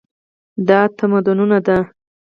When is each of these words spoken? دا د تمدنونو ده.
دا 0.67 0.79
د 0.89 0.91
تمدنونو 0.97 1.57
ده. 1.67 1.77